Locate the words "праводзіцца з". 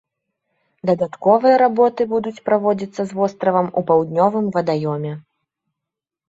2.49-3.19